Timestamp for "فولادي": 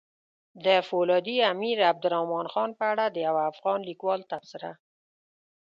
0.87-1.37